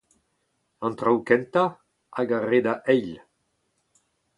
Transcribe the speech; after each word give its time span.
an 0.85 0.93
traoù 0.97 1.19
kentañ 1.27 1.71
hag 2.15 2.29
ar 2.37 2.43
re 2.49 2.59
da 2.65 2.73
eil 2.93 3.11